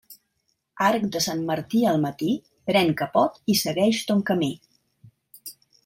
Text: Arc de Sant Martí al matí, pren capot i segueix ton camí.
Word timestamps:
Arc 0.85 1.05
de 1.15 1.21
Sant 1.25 1.43
Martí 1.51 1.83
al 1.91 2.01
matí, 2.07 2.31
pren 2.71 2.91
capot 3.03 3.39
i 3.57 3.61
segueix 3.63 4.05
ton 4.11 4.29
camí. 4.31 4.53